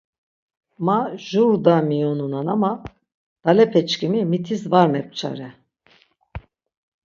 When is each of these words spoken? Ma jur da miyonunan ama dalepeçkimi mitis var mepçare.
Ma 0.85 0.99
jur 1.27 1.53
da 1.65 1.77
miyonunan 1.87 2.47
ama 2.55 2.71
dalepeçkimi 3.45 4.21
mitis 4.31 4.63
var 4.71 4.87
mepçare. 4.93 5.49